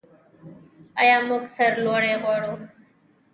آیا 1.01 1.17
موږ 1.27 1.43
سرلوړي 1.55 2.13
غواړو؟ 2.21 2.53